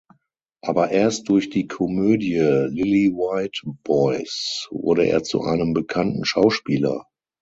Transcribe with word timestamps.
Aber 0.63 0.89
erst 0.89 1.29
durch 1.29 1.51
die 1.51 1.67
Komödie 1.67 2.35
"Lillywhite 2.71 3.61
Boys" 3.83 4.67
wurde 4.71 5.05
er 5.05 5.21
zu 5.21 5.43
einem 5.43 5.73
bekannten 5.73 6.25
Schauspieler. 6.25 7.05